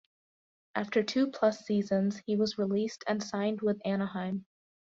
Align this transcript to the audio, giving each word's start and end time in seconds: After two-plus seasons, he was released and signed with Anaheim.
After 0.73 1.03
two-plus 1.03 1.59
seasons, 1.63 2.23
he 2.25 2.35
was 2.35 2.57
released 2.57 3.03
and 3.07 3.21
signed 3.21 3.61
with 3.61 3.79
Anaheim. 3.85 4.47